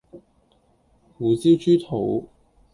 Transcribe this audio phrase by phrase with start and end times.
[1.19, 2.25] 胡椒豬肚